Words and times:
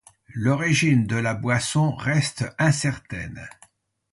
L’origine 0.33 1.05
de 1.05 1.15
la 1.15 1.35
boisson 1.35 1.93
reste 1.95 2.43
incertaine. 2.57 3.47